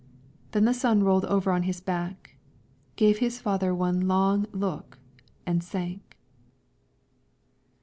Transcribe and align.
Then 0.53 0.65
the 0.65 0.73
son 0.73 1.03
rolled 1.03 1.25
over 1.25 1.51
on 1.51 1.61
his 1.61 1.79
back, 1.79 2.35
gave 2.95 3.19
his 3.19 3.39
father 3.39 3.71
one 3.75 4.07
long 4.07 4.47
look, 4.51 4.97
and 5.45 5.63
sank. 5.63 6.17